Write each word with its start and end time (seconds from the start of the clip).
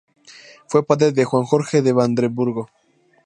Fue 0.67 0.83
padre 0.83 1.11
de 1.11 1.25
Juan 1.25 1.43
Jorge 1.43 1.83
de 1.83 1.93
Brandeburgo. 1.93 2.71